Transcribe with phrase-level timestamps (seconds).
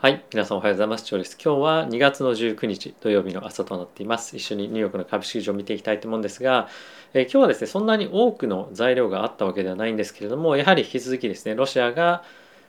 [0.00, 1.04] はい、皆さんおはようございます。
[1.06, 1.36] 長です。
[1.44, 4.36] 今日は2月の19日土曜日の朝となっています。
[4.36, 6.68] 一緒にニューヨークの株式市場を見ていきたいと思うんですが、
[7.14, 12.22] えー、今日はですね、そんなに多くの材料があったわけではないんですけれども、やはり引き続きですね、ロシアが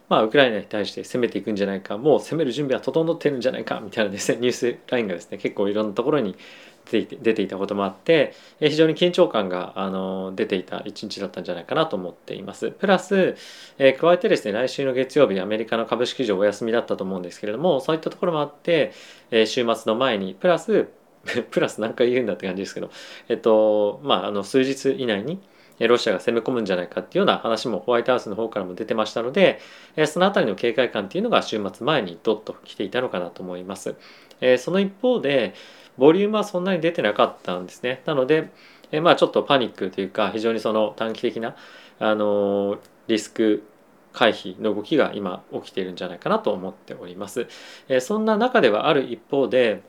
[0.09, 6.35] まあ、ウクライナに対して攻めていくんじゃないか、もう攻める準備は整ってるんじゃないかみたいなですね、ニュースラインがですね、結構いろんなところに
[6.91, 12.71] 出ていたこともあって非常に緊張感があの出ていた一日だったんじゃないかなと思っています。
[12.71, 13.35] プラス、
[13.77, 18.91] えー、加えてですね来週の月曜日アメリカの株式市場お休みだったと思うんですけれどもそういったところもあって、
[19.31, 20.87] えー、週末の前にプラス
[21.51, 22.89] プラス何回言うんだって感じですけど、
[23.27, 25.39] えっとまあ、あの数日以内に
[25.87, 29.59] ロシアが攻め込むんじゃないかっていうような話もホワイトハウスの方からも出てましたので、
[30.07, 33.95] そのあたりの警戒感っていうのが週末前にドッと来ていたのかなと思います。
[34.57, 35.53] その一方で、
[35.99, 38.01] ボリュームはそんなに出てなかったんですね。
[38.05, 38.49] なので、
[38.91, 41.55] えまあちょっとパニックというか非常にその短期的な
[41.99, 43.63] あのリスク
[44.13, 47.47] 回避の動きが今起きているんじゃないかなと思っております。
[47.87, 49.83] えそんな中ではある一方で、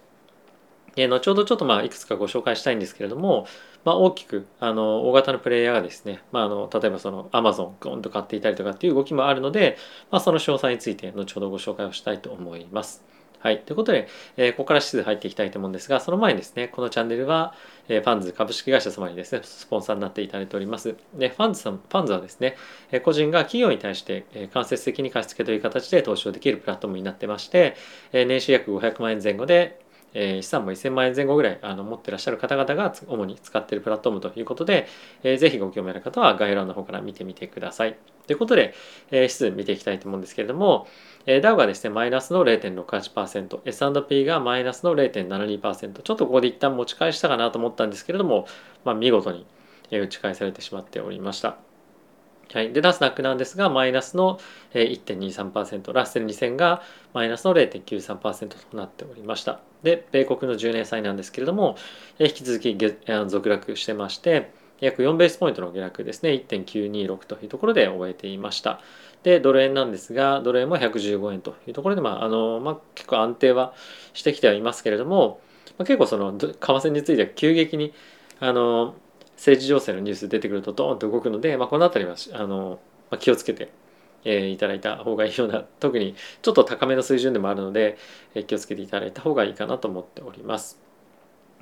[0.97, 3.47] え後ほどちょっとまあいくつかご紹介したいんですけれども、
[3.85, 9.79] まあ、大きくあの大型のプレイヤーがですね、まあ、あの例えばそのアマゾンゴンと買っていたりとかっていう動きもあるので、
[10.11, 13.05] まあ、その詳細について後ほどご紹介をしたいと思います。
[13.43, 13.63] はい。
[13.63, 17.55] ということで、えー、ここから指数入っていきたいと思うんですが、その前にですね、このチャンネルは、
[17.89, 20.95] えー、ファンズ株式会社様にですね、スポンサーになっていただいております。
[21.15, 22.57] で、ファンズさん、ファンズはですね、
[22.93, 27.77] えー、個人が企業に対して、えー、間接的に貸付という形で投資をできるプラットフォームになってまして、
[28.13, 29.81] えー、年収約500万円前後で、
[30.15, 34.87] えー、資産も1000万円前後ぐらいあの持ってらっしゃる方々が主に使っているプラットフォームということで、
[35.23, 37.97] えー、ぜひご興味ある方は概要欄の方から見てみてください。
[38.27, 38.75] ということで、
[39.11, 40.87] えー、指数見ていきたいと思うんですけれども、
[41.27, 48.47] えー、ダウがですね、マイナスの0.68%、S&P がマイナスの0.72%、ちょっとここで一旦持ち返したかなと思ったんですけれども、
[48.85, 49.47] まあ、見事に
[49.91, 51.70] 打ち返されてしまっておりました。
[52.53, 54.41] はい、でナスダックなんですがマイナスの
[54.75, 56.83] 1.23%ラッセル2000が
[57.15, 59.61] マイナスの0.93%となっておりました。
[59.83, 61.77] で米国の10年債なんですけれども
[62.19, 62.77] 引き続き
[63.29, 66.31] 続落してまして約4ベースポイントの下落ですね。
[66.31, 68.81] 1.926というところで終えていました。
[69.23, 73.75] でドル円なんですがドル円も115円というところで、まああのまあ、結構安定は
[74.15, 75.41] してきてはいますけれども、
[75.79, 77.93] まあ、結構その為替については急激に
[78.41, 78.95] あの
[79.41, 82.79] 政治情勢のニュース出てくるとドーンと動くので、まあ、この辺りはあの、
[83.11, 83.73] まあ、気をつけて、
[84.23, 87.97] えー、いただいた方がいいような 特にちょっと高めの水準でもあるので、
[88.35, 90.90] えー、気をつけていただいた方がいいかなと思っております。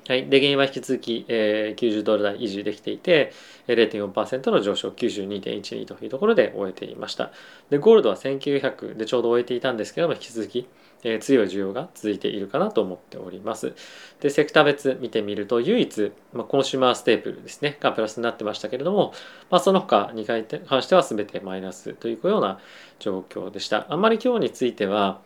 [0.09, 3.31] はい、で原因は引き続き、えー、90ドル台維持できていて
[3.67, 7.31] 0.4%の上昇92.12というところで終えていました。
[7.69, 10.67] でゴールドは1900でちょうど終えていたんですけども引き続き、
[11.03, 13.75] えー、強い需要が続いているかなと思っております。
[14.19, 19.13] でセクター別見てみると唯一、まあ、コンシューマーステープルですねがプラスになってましたけれども、
[19.51, 20.43] まあ、その他に関
[20.81, 22.59] しては全てマイナスというような
[22.97, 23.85] 状況でした。
[23.93, 25.21] あんまり今日については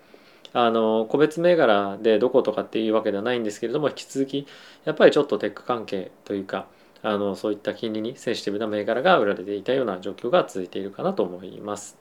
[0.53, 4.47] あの個別銘柄でどことかっていうわけではないんですけれども引き続き
[4.86, 6.68] やっぱりちょっとテック関係というか
[7.02, 11.97] あのそういった金利にセンシティブな銘柄が売られていたような状況が続いているかなと思います。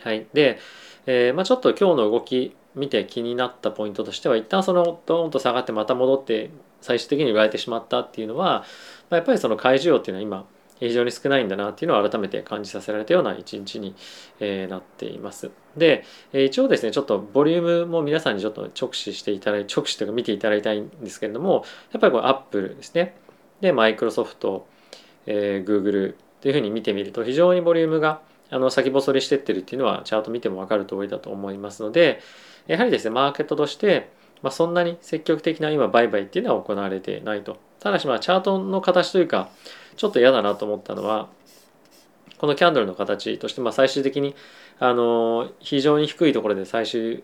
[0.00, 0.58] はい、で、
[1.06, 6.50] えー、まあ、ちょっと今日の動き見て気になったポイントとしては一旦そのドーンと下がってまた戻って
[6.80, 8.64] 最終的に売られてしまったっていうのは、
[9.10, 10.44] まあ、やっぱりその買い需要っていうのは今
[10.88, 13.94] 非常に少ないんだなっていうのを改めて感じさせられたような一日に、
[14.40, 15.50] え、なっています。
[15.76, 23.14] で、え、一応ですねちょっとボリュームも皆さんにちょっと直視していただい直視というか見ていただきたいんですけれどもやっぱりこれアップルですね
[23.60, 24.66] でマイクロソフト、
[25.26, 28.20] えー、グーグルというふうに見てみると非常にボリュームが
[28.50, 32.20] あの先細りしてってるっていうのはチャート見ても分かる通りだと思いますので
[32.66, 34.10] やはりですねマーケットとして、
[34.42, 39.48] まあ、そんなに積極的な今売買っていうのは行われてないとただしまあチャートの形というか
[39.96, 41.28] ちょっと嫌だなと思ったのは
[42.38, 44.34] このキャンドルの形として、まあ、最終的に
[44.78, 47.22] あの非常に低いところで最終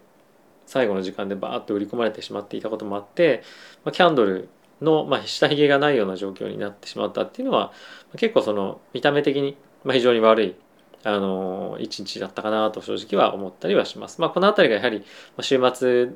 [0.67, 3.43] 最後の時間でバーッと売り込まれてしまっていたこともあって、
[3.85, 4.49] まあ、キャンドル
[4.81, 7.73] の、まあ、下髭がないような状況になってしまったっていうのは
[8.17, 10.57] 結構その見た目的に、まあ、非常に悪い
[11.03, 14.21] あの一日だったかなと正直は思ったりはします。
[14.21, 15.05] まあ、この辺りがやはり
[15.41, 16.11] 週末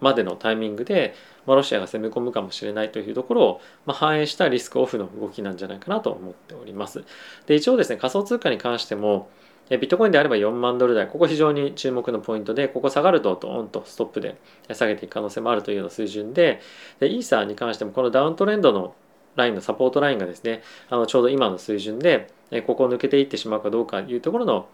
[0.00, 1.14] までのタイミングで、
[1.46, 7.04] まあ、ロシアが攻め込むかもしれないというところを、まあ、反映したリスクオフの動きなんじゃないかなと思っております。
[7.46, 9.28] で一応ですね仮想通貨に関しても
[9.70, 14.36] ビットコインであれば4万ドル台ここ非常に注目のポイントでここ下がるとドーンとストップで
[14.72, 16.60] 下げていく可能性もあるというような水準で
[17.00, 18.94] でイーサーに関してもこのダウントレンドの
[19.34, 22.30] ラインのサポートラインがですねあのちょうど今の水準で
[22.66, 24.68] ここを抜けていってしまうかどうかというところの、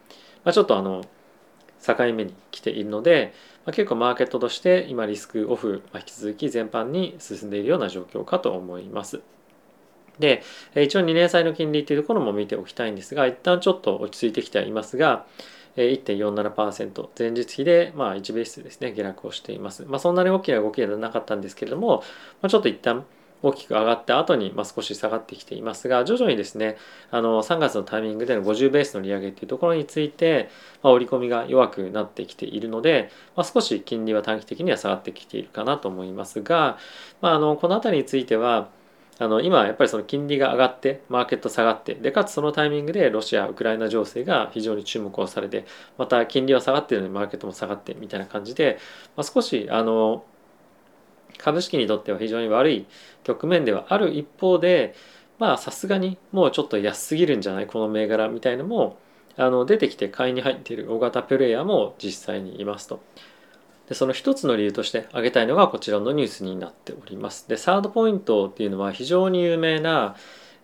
[0.45, 1.03] まあ、ちょっとあの
[1.83, 3.35] 境目に来ているので、
[3.67, 9.21] あ、結構マーケットとして今リスクオフ、まあ、引き続き全般に進んでいるような状況かと思います。
[10.19, 10.43] で
[10.77, 15.25] 一応2年債の金利っていうところも見ておきたいんですが一旦ちょっと落ち着いてきてはいますが
[15.77, 19.85] 1.47%前日比でまあ1ベースですね下落をしています。
[19.87, 22.05] まあ、そんなに大きな動きではなかったんですけれども、
[22.43, 23.05] まあ、ちょっと一旦
[23.43, 26.77] 大きく上がった後に、まあ、少し下がってきていますが徐々にですね
[27.11, 30.49] あの3月のタイミングでの50ベースの利上げというところについて、
[30.83, 36.79] まあ、織り込みが弱くなってきているので、まあ、少し金利は短期的には下がってきているかなと思いますが、
[37.21, 38.69] まあ、あのこの辺りについては
[39.19, 45.67] あの今やっぱりその金利が上がってマーケット下がってでかつそのタイミングでロシア・ウクライナ情勢が非常に注目をされて
[45.99, 48.79] また金利は下がってるのにマーケットも下がってみたいな感じで、
[49.17, 50.25] まあ、少しあの
[51.43, 52.87] 株式にとっては非常に悪い
[53.25, 54.95] 局面ではある一方で
[55.39, 57.67] まあさすがにもうちょっと安すぎるんじゃない？
[57.67, 58.99] この銘柄みたいのも
[59.37, 63.01] あの出てきて買いに入っている大型プレイヤーも実際にいますと。
[63.89, 67.49] でその一つの理由として挙げたいのがこちらのニュースになっております。
[67.49, 70.15] でサードポイントっていうのは非常に有名な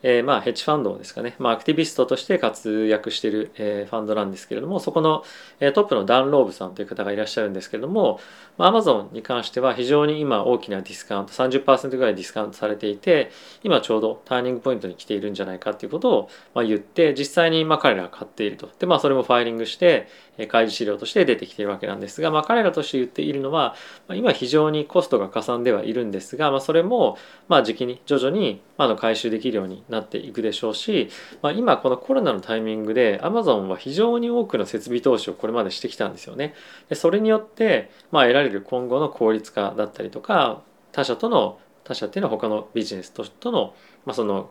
[0.02, 5.24] えー、まあヘッジファンドですかね、まあ、アクティビストとして活躍している、えー、ファンドなんですけれどもそこの、
[5.60, 8.20] えー、トップのダン・ローブさんという方がいらっしゃるんですけれども、
[8.58, 13.30] まあ、アマゾンに関しては非常に今大きなディスカウント30%ぐらいディスカウントされていて
[13.64, 18.70] 今ちょうどターニングポイントに来ているんじゃないかということを、まあ、言って実際にまあ彼らが買っていると。
[18.78, 20.06] でまあそれもファイリングして
[20.46, 23.74] 開示資料として出てきているわけなんですが、まあ、彼らとして言っているのは、
[24.06, 27.18] まあ、今非常にコストがかさんではいるんですが、まあ、それも
[27.48, 31.10] まあ時期に徐々にまあの回収できるようになっていくでしょうし、
[31.42, 36.54] まあ、今このコロナのタイミングでアマゾンは非常に多くの設備投資をこれまでしてきたんですよね。
[36.88, 40.62] でそれによってまあ得られる今後の効率化だったりとか
[40.92, 43.74] 他社との他社っていうのは他のビジネスとの,、
[44.04, 44.50] まあその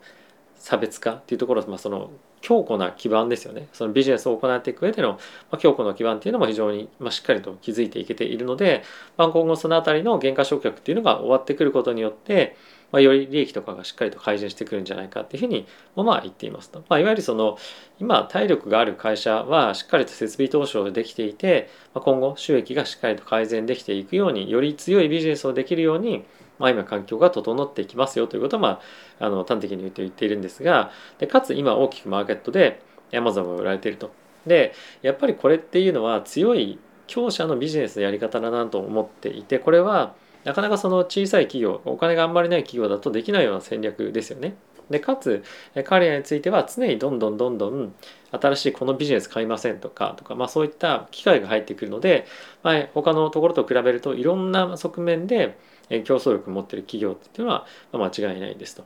[0.60, 2.12] 差別化っていうところ、まあ、その
[2.42, 3.68] 強固な基盤ですよね。
[3.74, 5.20] そのビジネスを行っていく上での、
[5.52, 8.84] ま、強固な基盤っていうのも非常に、ま、しっかりと築いていけているので、
[9.18, 12.56] まあ、今後その辺りの減価償却っていうのが終わってくることによって
[12.92, 15.66] まあ、より利益とかがしっかりと改善してくるんじゃないかっていうふうに
[15.96, 17.58] もまあ言っていますと、まあ、いわゆるその
[18.00, 26.26] 今体力がある会社はしっかりと設備投資をできていて、まあ、今後収益がしっかりと改善できていくようにより強いビジネスをできるように
[26.60, 28.82] まあ、今環境が整っていきますよということを、ま
[29.20, 32.82] あ、あの端的に言って言っているんですがでかつ今大きくマーケットで
[33.12, 34.12] Amazon が売られていると。
[34.46, 40.16] でやっぱりこれっていうのは強い強者のビジネスのやり方だなと思っていてこれは
[40.46, 44.56] なかなかその小さい企業お金があんまりない企業だとできないような戦略ですよね。
[44.90, 45.44] でかつ
[45.84, 47.94] 彼らについては常にどんどんどんどん
[48.32, 52.26] 新しいこのビジネス買いませんとかとか、まあ、そういった機会が入ってくるので、
[52.64, 55.58] まあ、他のところと比べるといろんな側面で
[55.90, 58.84] 競争力持ってる企業っていうのは間違いないですと。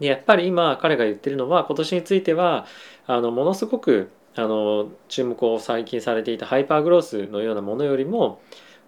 [0.00, 2.66] でやっぱり今彼が言ってるのは今年については
[3.06, 8.40] あのものすごくあの注目を最近されていたハイパーグロースのようなものよりも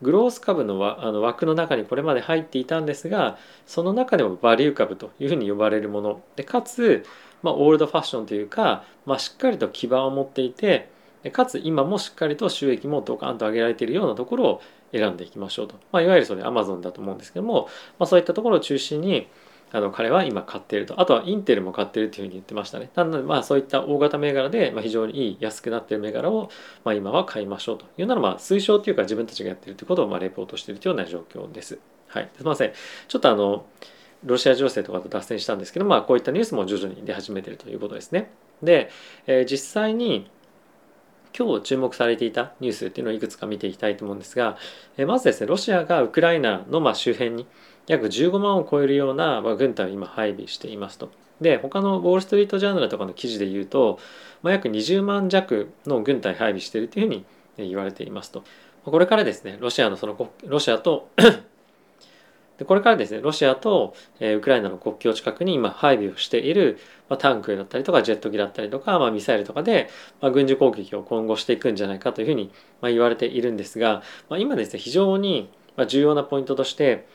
[0.03, 7.05] グロース株のあの枠の中にこれまで入っていたんですがその中でもバリュー株というふうに呼ばれるものでかつ、
[7.43, 10.91] まあ、オールドファッションというか、まあ、しっかりと基盤を持っていて
[11.33, 14.63] かつ今もしっかりと収益もドカンと上げられているようなところを
[14.95, 17.69] 選んでいきましょうと、まあ、いわゆるそれアマゾンだと思うんですけども、
[17.99, 19.27] まあ、そういったところを中心に
[19.73, 21.01] あの彼は今買っていると。
[21.01, 22.91] あとはインテルも買っているというふうに言ってましたね。
[22.95, 26.49] なのでまあそういった大型銘柄で、まあ、非常にいい安くなっている銘柄を、
[26.85, 27.87] まあ、今は買いましょうと。
[27.99, 31.81] いうのはまあ推奨というか自分たちがやっているということをまあレポートしているというような状況です。
[32.07, 32.31] はい。
[32.37, 32.73] すみません。
[33.09, 33.67] ちょっとあの
[34.25, 38.31] ロシア情勢とかと脱線したんですけど、まあ、こういったニュースも徐々に出始めているということですね。
[38.63, 38.91] で、
[39.27, 40.31] えー、実際に
[41.37, 44.57] 今日注目されていたニュースっていうのをいくつか見ていきたいと思うんですが、
[44.97, 47.47] えまずですねロシアがウクライナのま周辺に
[47.89, 51.11] 約15万を超えるようなま軍隊を今配備していますと。
[51.41, 53.99] で他のウォール・ストリート・ジャーナルとかの記事で言うと、
[54.43, 57.25] ま、約20万弱の軍隊配備しているというふうに
[57.57, 58.45] 言われていますと。
[58.85, 61.09] これからですねロシアのそのロシアと
[62.59, 69.89] でこれからですねロシアと、えー、ウクライナの国境近くに今配備をしている、まあ、タンクだったりとかジェット機だったりとか、まあ、ミサイルとかで、
[70.21, 75.51] まあ、軍事攻撃を今後していくんじゃないかというふうに、まあ、言われているんですが、まあ、今ですね非常に
[75.89, 77.07] 重要なポイントとして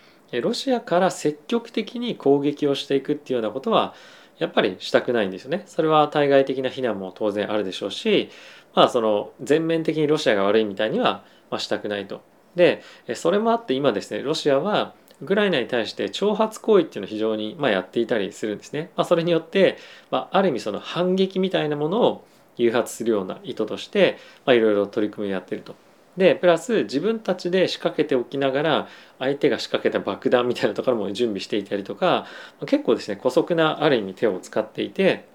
[0.41, 3.96] ロシアから積極的に攻撃をしていくっていうようなことは
[4.38, 5.63] やっぱりしたくないんですよね。
[5.65, 8.29] それは対外的な非難も当然あるでしょうし、
[8.74, 11.24] まあその全面的にロシアが悪いみたいには
[11.58, 12.22] したくないと。
[12.55, 12.81] で、
[13.15, 18.91] それもあって今ですね、ロシアはウクライナに対して挑発行為っていうのを非常にまあやっていたりするんですね。
[18.95, 19.77] まあ、それによって、
[20.11, 22.25] まあ、ある意味その反撃みたいなものを
[22.57, 25.75] 誘発するような意図としていろいろ取り組みをやってると。
[26.17, 28.88] でプラス自分たちで仕掛けておきながら
[29.19, 32.25] 相手が仕掛けた爆弾みたいなところも準備していたりとか
[32.65, 35.25] 結構ですね姑息なある意味手を使っていて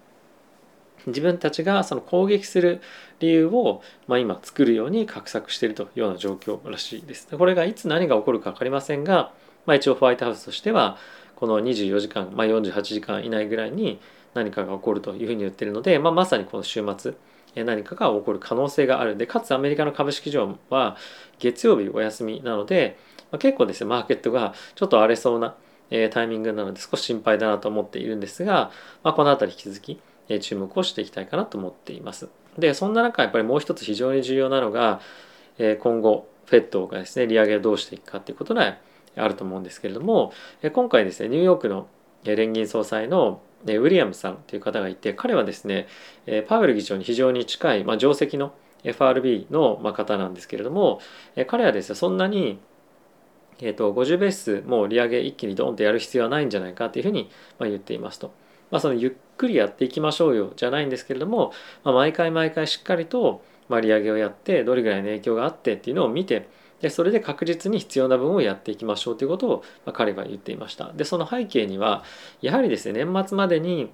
[1.06, 2.80] 自分たちがその攻撃する
[3.20, 7.28] 理由を、まあ、今作るように画策しているというような状況らしいです。
[7.36, 9.32] これがいつ何が起こるか分かりませんが、
[9.66, 10.96] まあ、一応ホワイトハウスとしては
[11.36, 14.00] この24時間、まあ、48時間以内ぐらいに
[14.34, 17.14] 何かが起こるというふうに言ってるので、まあ、まさにこの週末
[17.56, 20.96] 何かが起こる可能性があるでかつアメリカの株式市場は
[21.38, 22.98] 月曜日お休みなので、
[23.30, 25.54] まあ、結構ですねマーケットがちょっと荒れそうな、
[25.90, 28.72] えタイミングなので少し心配だなと思っているんですが、
[29.04, 32.28] まあ、この辺り引き続き、え注目をしていきたいかなと思っています。
[32.58, 35.00] でそんな中やっぱりもう一つ非常に重要なのが、
[35.58, 38.78] え今後 FED がですね利上げをどうしていくかということが
[39.16, 40.32] あると思うんですけれども
[40.72, 41.88] 今回ですねニューヨークの
[42.24, 45.86] 連銀総裁のウィリアムさんという方がいて彼はですね
[46.48, 51.00] パウエル議長に非常に近い、まあ、定石の FRB の方なんですけれども
[51.46, 52.58] 彼はですねそんなに
[53.60, 57.30] えーと、50ベースもう利上げ一気にドンとやる必要はないんじゃないかというふうに
[57.60, 58.32] 言っていますと。
[58.70, 61.52] まあ、そのゆっくりやっていきましょうよじゃないんですけれども、
[61.84, 66.48] まあ、毎回毎回しっかりと利上げをやってどれぐらいの影響があってっていうのを見て
[66.80, 70.92] でそれで確実に必要な分をやっていきましょうということを、まあ、彼は言っていました。
[70.92, 72.04] でその背景には
[72.42, 73.90] やはりですね年末までに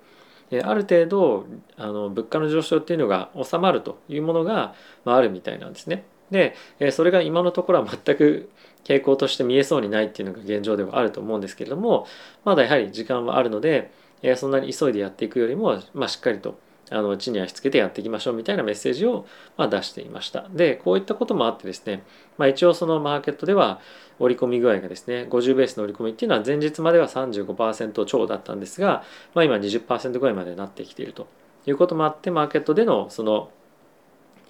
[0.65, 1.47] ある程度
[1.77, 6.05] あの物価の上昇っていうのが収まるというものが、まあ、あるみたいなんですね。
[6.31, 6.55] で
[6.93, 8.51] それが今のところは全く
[8.85, 12.07] 傾向として見えそうにないっていうのが現状ではあると思うんですけれども
[12.45, 13.91] まだやはり時間はあるので
[14.37, 16.59] そんなに急いでやっていくよりも、まあ、しっかりと
[16.91, 20.47] あの地に足つけてやっていきましょうみたいなメッセージをま出していました。
[20.51, 22.03] でこういったこともあってですね、
[22.37, 23.81] まあ、一応そのマーケットでは
[24.19, 29.05] 織り込み具合がですね50ベースの織り込みっていうのは前日までは35%超だったんですが、
[29.35, 31.29] まあ、今20%ぐらいまでなってきていると
[31.67, 33.51] いうこともあってマーケットでのその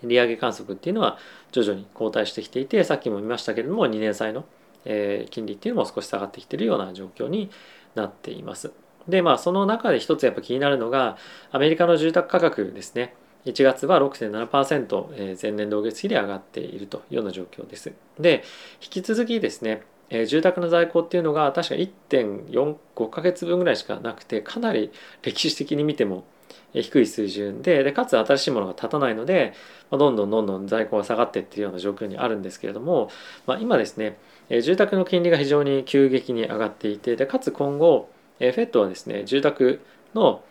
[0.02, 1.18] 利上げ観測っていうのは
[1.52, 4.44] 徐々に後退してきていてさっきも見ましたけれども2年債の、
[4.84, 7.50] 金利っていうのも少し下がってきているような状況に
[7.94, 8.72] なっています。
[9.08, 11.16] でまあその中で一つやっぱ気になるのが
[11.50, 13.14] アメリカの住宅価格ですね
[13.46, 17.90] 1月は6.7%、え前年同月比で上がっているというような状況です。
[18.18, 18.44] で
[18.82, 24.90] 引き続きですねえ住宅の在庫っていうのが確か1.45ヶ月分ぐらいしかなくてかなり
[25.22, 26.24] 歴史的に見ても
[26.72, 29.54] 低い水準ででかつ新しいものが立たないので、
[29.90, 33.10] まあ、どんどんどんどん在庫が下がってってるような状況にあるんですけれども、
[33.46, 39.80] まあ、今ですねえ住宅の金利が非常に急激に上がっていてでかつ今後 FED はですね住宅
[40.14, 40.42] の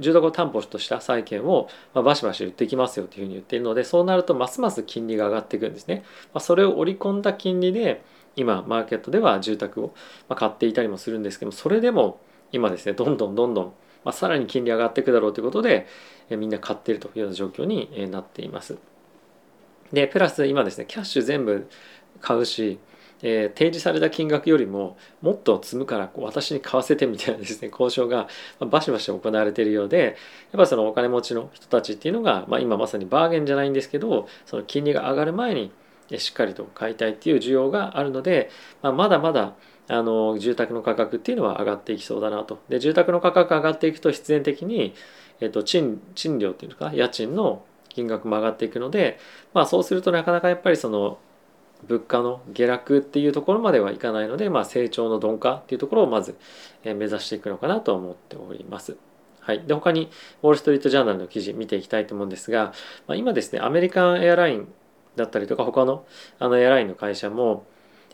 [0.00, 6.04] 住宅を担保とした債券をまバシバシ売っていきますよというふうに言っているのでそうなるとますます金利が上がっていくんですね。
[6.32, 8.02] まあ、それを織り込んだ金利で
[8.36, 9.94] 今マーケットでは住宅を
[10.34, 12.18] 買っていたりもするんですけどそれでも
[12.50, 13.72] 今ですねどんどんどんどん
[14.04, 15.86] まあ、さらに金利上がっていくだろうということで、
[16.28, 18.76] みんな買っているというような状況になっています。
[19.92, 21.68] でプラス今ですねキャッシュ全部
[22.20, 22.78] 買うし、
[23.26, 28.28] えー、提示された金額よりももっと積むからこう私に買わせてみたいなですね交渉が
[28.60, 30.16] バシバシ行われているようで
[30.52, 35.72] やっぱそのお金持ちの人たちっていうのが、まあ、今まさにバーゲンじゃないんですけどその金利が上がる前に
[36.18, 38.50] しっかりと買いたいっていう需要があるので、
[38.82, 39.54] まあ、まだまだ
[39.88, 42.58] あの住宅の価格っていうのは上がっていきそうだなと。
[42.68, 44.94] で住宅の価格上がっていくと必然的に、
[45.40, 46.92] えっと、賃賃料っていうか？
[46.94, 49.18] 家賃の金額も上がっていくので、
[49.54, 51.18] まあ、そうするとなかなかやっぱりその
[51.86, 56.36] 物価の下落っていうところまではいかないので、まあ、成長の鈍化っていうところをまず
[56.84, 58.96] 目指していくのかなと思っております。
[59.40, 60.10] はい、で他に
[60.42, 62.72] ウォール・ストリート・ジャーナルの記事見ていきたいと思うんですが、
[63.06, 64.72] まあ、今ですねアメリカンエアライン
[65.16, 66.06] だったりとか他の
[66.38, 67.66] あのエアラインの会社も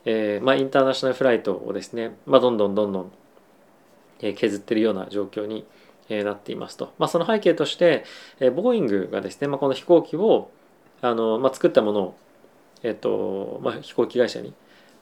[0.05, 3.13] えーまあ、インターナショナルフライトをですね、まあ、どんどんどんどん
[4.35, 5.67] 削ってるような状況に
[6.09, 8.05] なっていますと、まあ、その背景として、
[8.39, 10.51] ボーイングがですね、まあ、この飛行機を
[11.03, 12.15] あの、まあ、作ったものを、
[12.83, 14.55] えっとまあ、飛行機会社に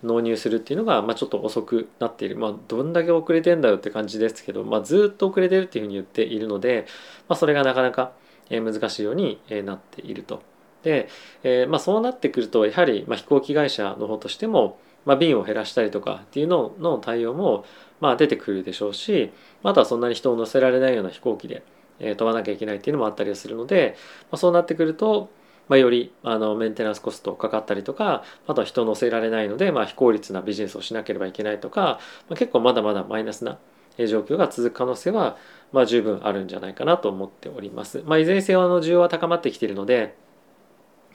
[0.02, 6.86] 納入するっていうのが、まあ、ちょっと遅くなっている、まあ、どんだけ遅れてんだよって感じですけど、まあ、ずっと遅れてるっていうふうに言っているので、
[7.28, 8.12] まあ、それがなかなか
[8.50, 10.42] 難しいようになっていると。
[10.82, 11.08] で、
[11.42, 17.64] えーまあ、そうなってくるとやはり、まあ、飛行機会社の方としても、まあ、便を減らしたりとかっていうのの対応も
[18.00, 19.32] まあ出てくるでしょうし
[19.62, 21.64] あとはそんなに人を乗せられないような飛行機で、
[21.98, 23.96] えー、飛ばなきゃいけないっていうのもあったりするので、
[24.30, 25.30] まあ、そうなってくると、
[25.68, 33.58] まあ、よりあのメンテナンスコストかかったりとかあとは人乗せられないので、まあ、非効率なビジネスをしなければいけないとか、まあ、結構まだまだマイナスな
[33.98, 35.36] 状況が続く可能性は、
[35.72, 38.02] まあ、十分あるんじゃないかなと思っております。
[38.06, 40.16] まあ、いずれにせよあの需要は高まってきているので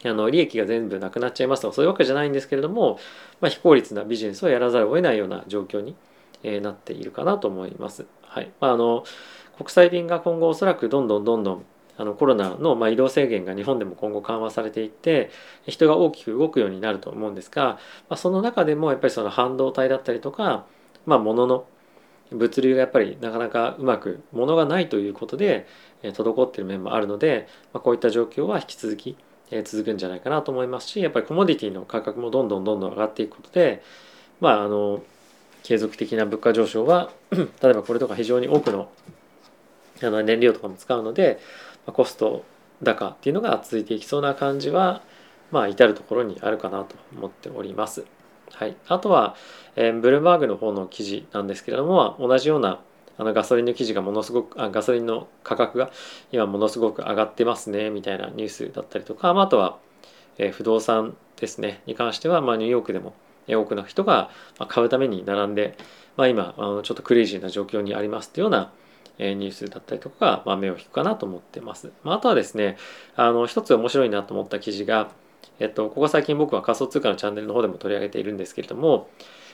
[0.05, 2.99] あの利益が全部なくなっちゃいますとかそういうわけじゃないんですけれども、
[3.39, 5.95] まあ、非効率なビジネスをやらざるを得ないような状況に、
[6.43, 8.05] えなっているかなと思います。
[8.23, 9.05] はいまあ、あの
[9.57, 11.65] 国際便が今後おそらくどんどんどんどん
[11.97, 15.29] あのコロナのま移動制限が日本でも今後緩和されていって
[15.67, 17.77] 人が大きく動くようになると思うんですが、
[18.09, 20.65] まあ、その中でもやっぱりその半導体だったりとか、
[21.05, 21.65] まあ、物の
[22.31, 25.67] 物流がやっぱりなかなかうまく物がないということで
[26.01, 29.15] 滞ってる面もあるので、まあ、こういった状況は引き続き
[29.63, 33.83] 続くんじゃないかなと思いますしやっぱりコモディティの価格もどんどんどんどん上がっていくことで
[34.39, 35.03] まああの
[35.61, 38.89] 継続的な物価上昇は 例えばこれとか非常に多くの
[40.01, 41.39] あの燃料とかも使うので
[41.87, 42.43] コスト
[42.81, 45.01] 高っていうのが続いていきそうな感じは
[45.51, 48.05] まあ至る所にあるかなと思っております。
[48.51, 49.35] はい、あとは、
[49.75, 52.79] えー、ブルームバーグの方の記事なんですけれども同じような
[53.17, 55.91] あのガソリンの記事がものすごくあガソリンの価格が
[56.31, 59.77] 今ものすごく上がってますねみたいなニュースだったりとか、まあ、とは、
[60.37, 63.13] えー、不動産ですねに関しては、まあ、ニューヨークでも
[63.47, 64.29] 多くの人が
[64.67, 65.77] 買うために並んで、
[66.15, 68.71] まあ、今あのちょっとクレイジーな状況にありますというような
[69.17, 71.91] えニュースだったりとかが、まあ、目を引くかなと思ってます。
[72.03, 72.77] まあ、あとはですね
[73.15, 75.11] あの一つ面白いなと思った記事が、
[75.59, 79.09] えっと、ここ最近僕は仮想通貨のチャンネルの方でも取り上げているんですけれども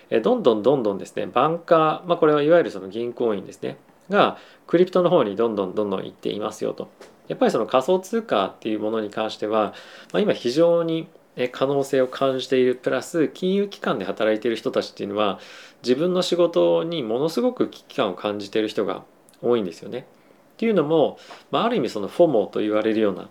[0.09, 3.77] えどんどんどんどんですねバンカー、まあ、これはいわゆるその銀行員ですね
[4.09, 4.37] が
[4.67, 6.89] クリプトの方にどんどんどんどん行っていますよと。
[7.27, 9.75] やっぱりその仮想通貨っていうものに関しては、
[10.11, 11.07] まあ、今非常に
[11.51, 15.39] 可能性を感じているプラス金融機関で働いている人たちっていうのは
[15.83, 19.03] 自分の仕事にものすごく危機感を感じている人が
[19.41, 19.99] 多いんですよね。
[19.99, 20.03] っ
[20.57, 21.17] ていうのも、
[21.51, 23.29] まあ、ある意味そのフォモと言われるような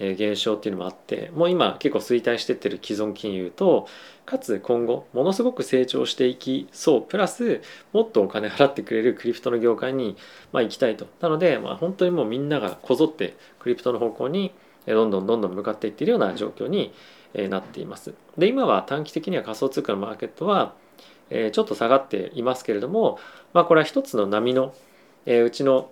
[0.00, 3.86] 現象っていうのもあってもう今結構衰退してってる既存金融と
[4.26, 10.16] かつ今後ものすごく成長していきそうプラスもっとお金払ってくれるクリプトの業界に、
[10.52, 14.52] まあ、行きたいとなので、まあ、本当にもうみんながこぞってクリプトの方向に
[14.86, 16.92] どんどんどんどん向かっていっているような状況に
[17.48, 20.74] なっていますで今は短期的には仮想通貨のマーケットは
[21.30, 23.18] ちょっと下がっていますけれども、
[23.52, 24.74] まあ、これは一つの波の
[25.26, 25.90] えうちの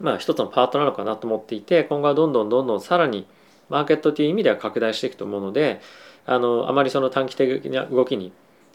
[0.00, 3.26] まあ一つのパートなのかなと思っていて今後はどんどんどんどんさらに
[3.68, 5.80] マーケットという意味では拡大していくと思うので
[6.26, 8.32] あのあまりその短期的な動きに、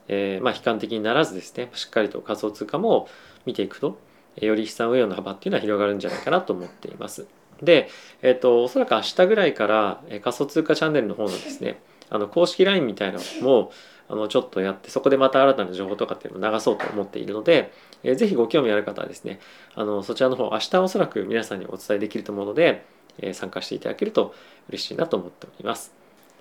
[0.07, 3.07] えー、まあ悲観的にならずですねしっかりと仮想通貨も
[3.45, 3.97] 見ていくと
[4.37, 7.27] より資産運用の幅っていうのは広がるんじゃないかなと思っています。
[7.61, 7.89] で、
[8.21, 13.71] えっ、ー、とおそらく明日ぐらいからえ仮想通貨チャンネルの方のですねあの公式 LINE みたいなのも
[14.09, 17.71] あのちょっとやってそこでまた新たな情報とかっていうのを流そうと思っているので、
[18.03, 19.39] えー、ぜひご興味ある方はですね
[19.75, 22.85] あのそちらの方明日おそらく皆さんにお伝えできると思うので、
[23.19, 24.33] えー、参加していただけると
[24.69, 25.99] 嬉しいなと思っております。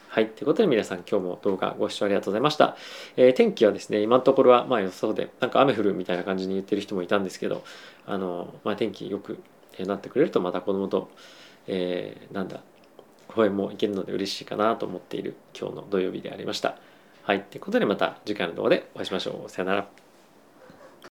[0.08, 0.30] はい。
[0.30, 2.76] ということで皆さん今日も動画ご視聴ありがとうございました。
[3.18, 7.62] えー、天気はですね、今のところはまあ予想で、なんか雨降るみたいな感じに言ってる人もいたんですけど、
[8.06, 9.38] あの、まあ、天気よく
[9.80, 11.10] なってくれるとまた子供と、
[11.66, 12.62] えー、なんだ、
[13.28, 16.78] 公園も行けるので嬉しいかなと思っている今日の土曜日でありました。
[17.28, 17.44] はい。
[17.44, 19.50] ということでまた次回の動画でお会いしましょう。
[19.50, 20.07] さよなら。